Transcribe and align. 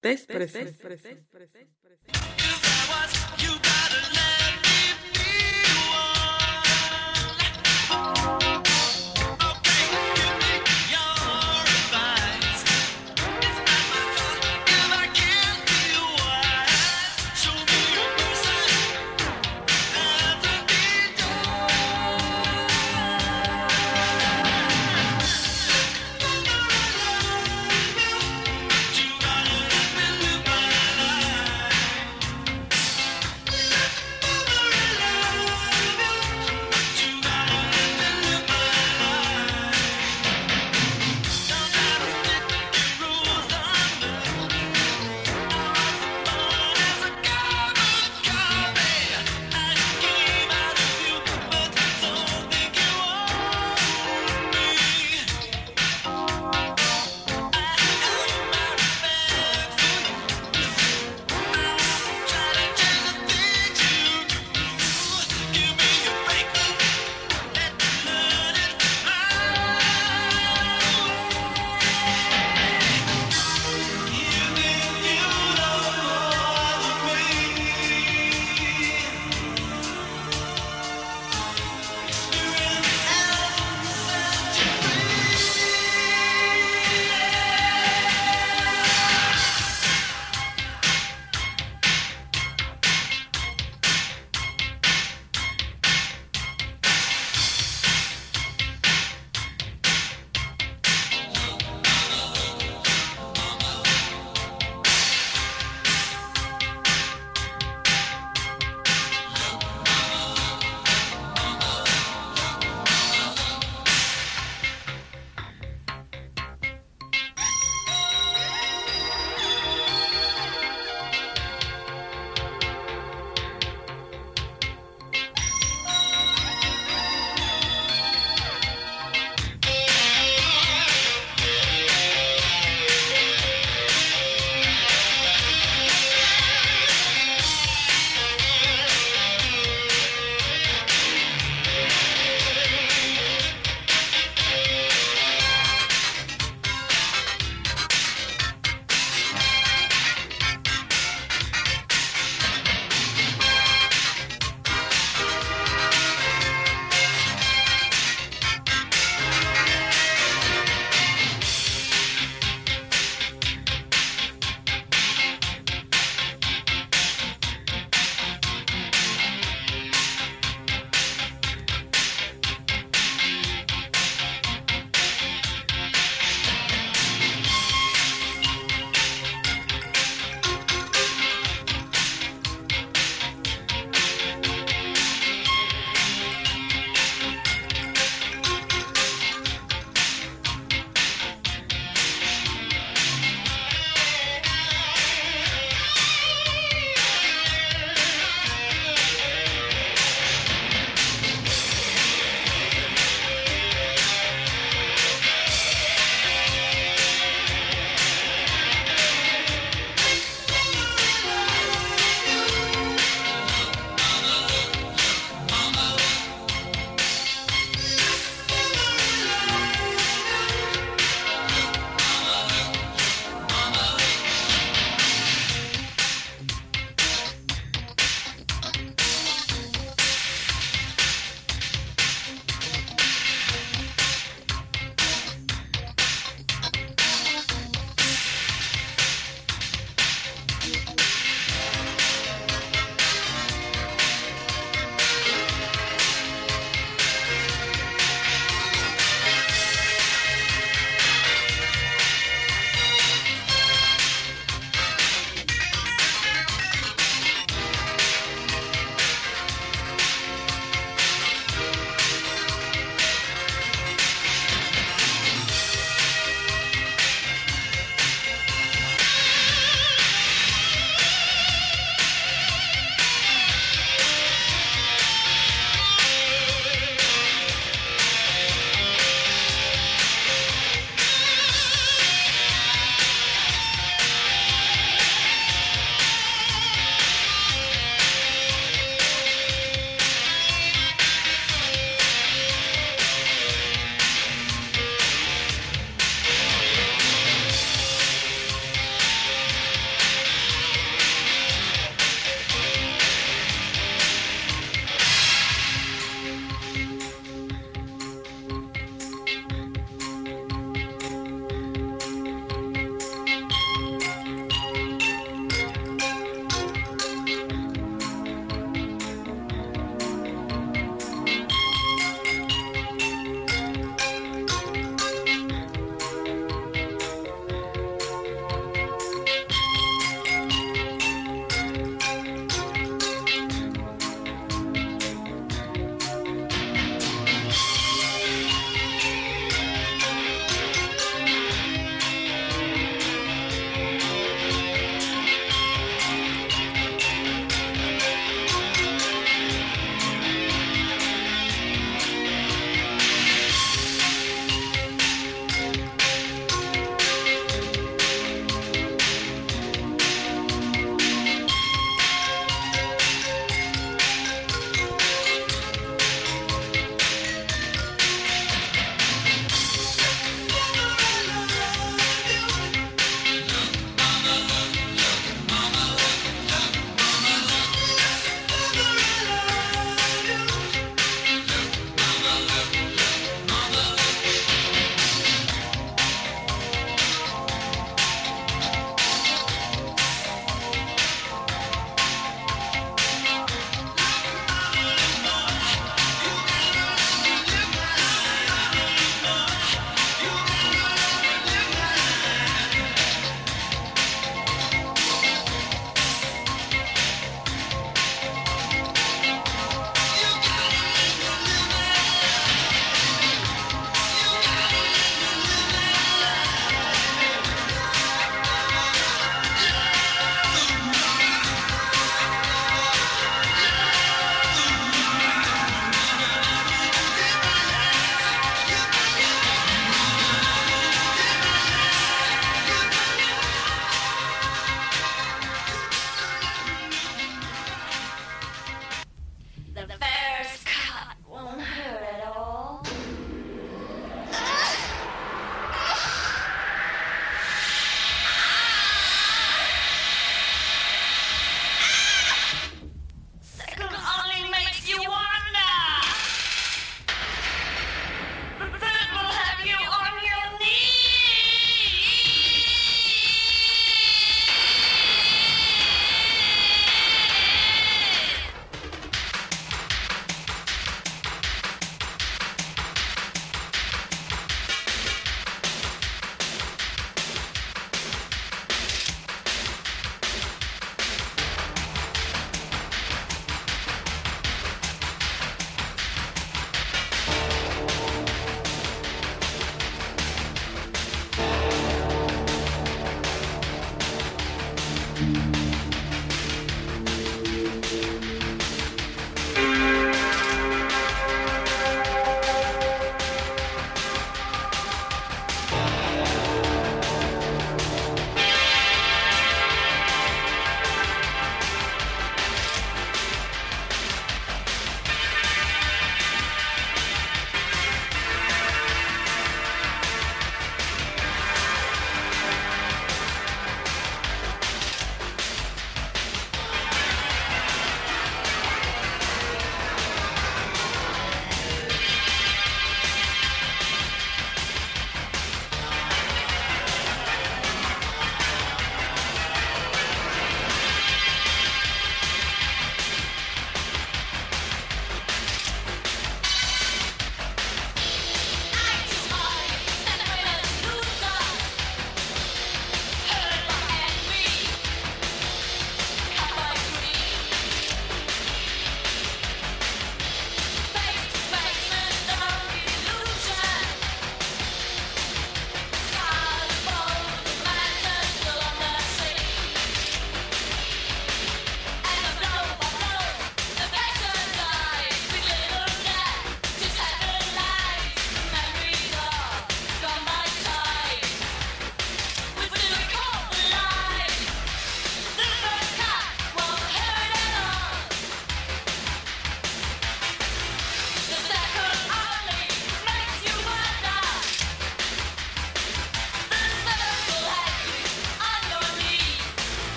Desprecio. 0.00 0.60
said 0.60 1.18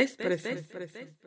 Test 0.00 0.18
present. 0.18 1.19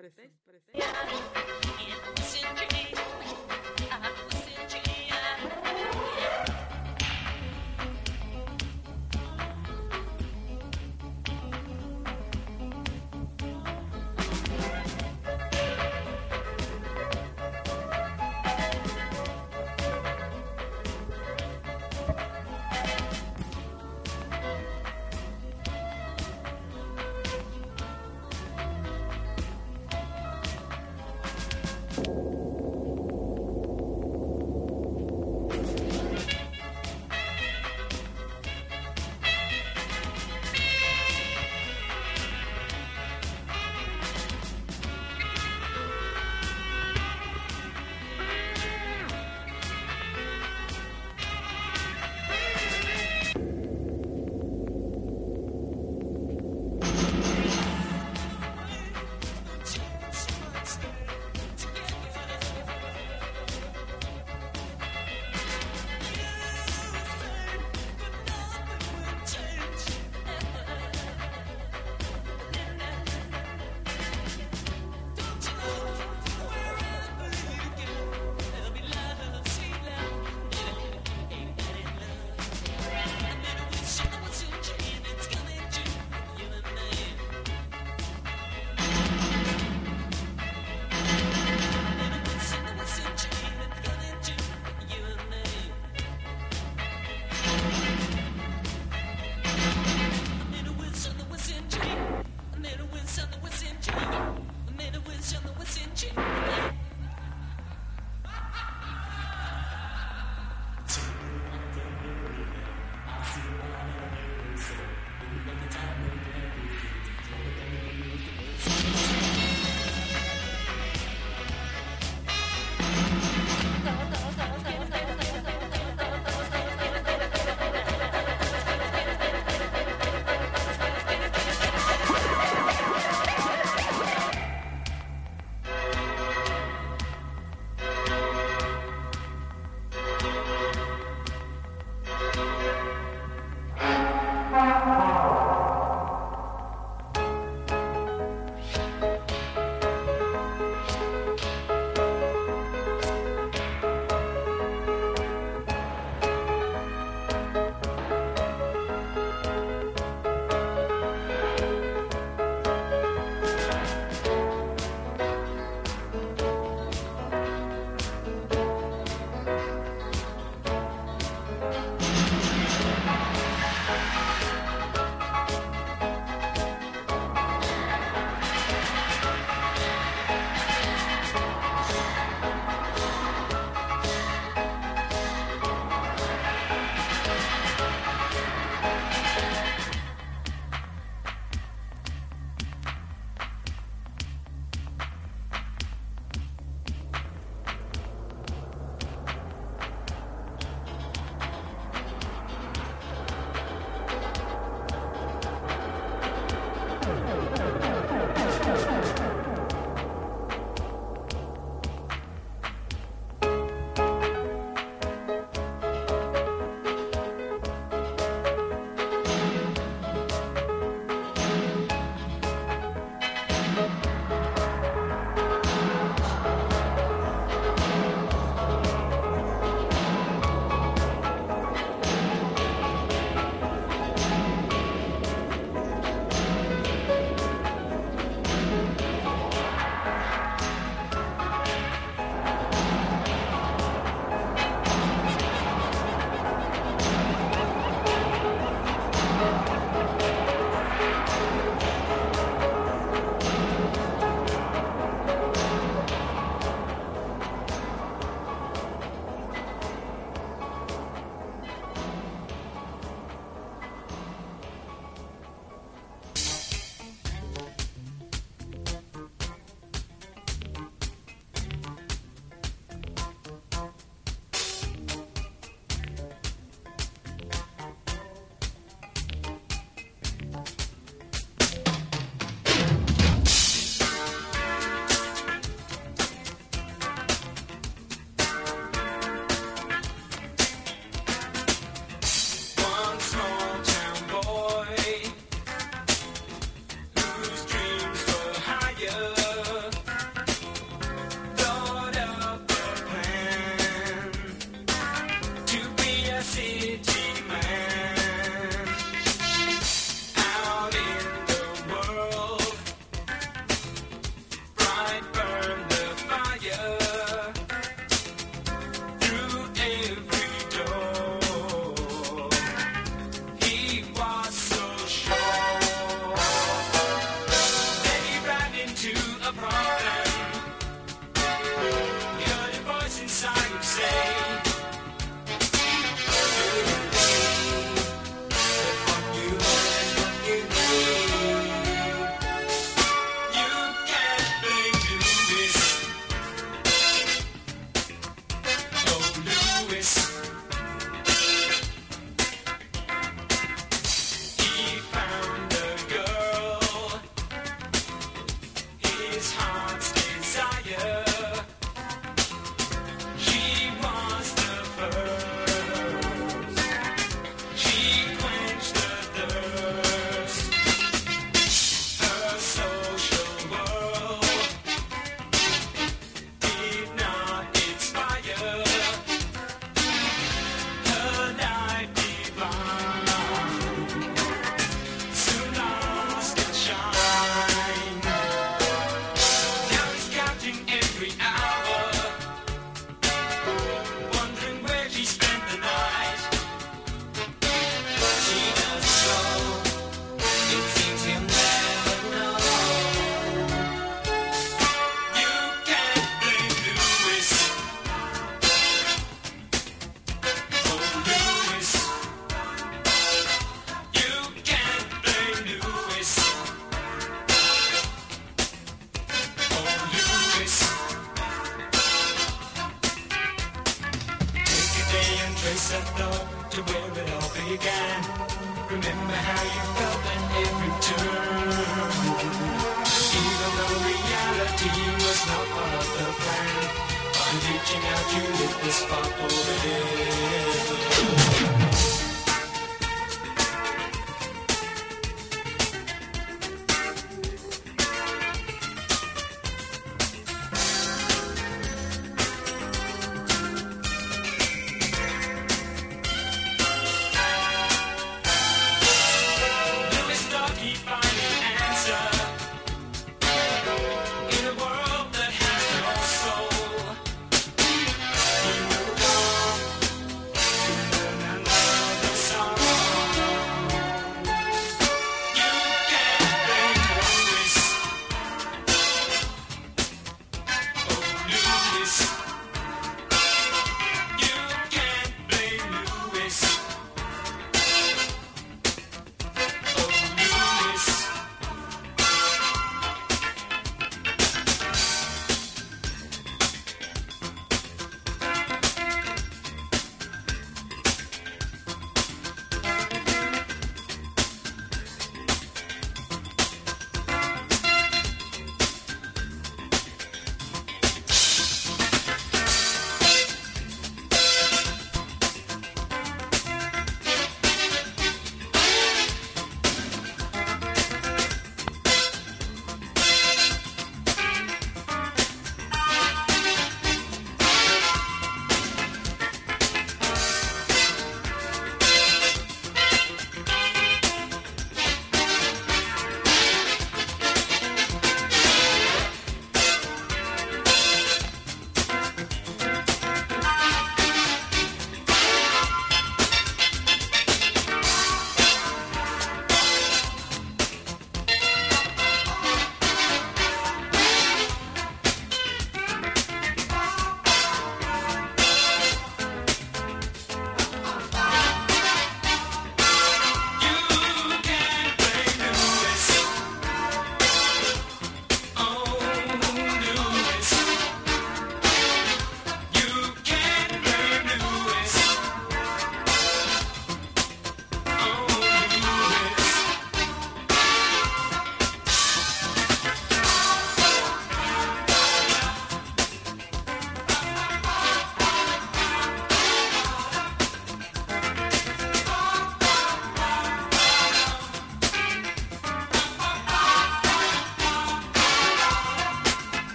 is 359.44 359.52
high. 359.52 359.73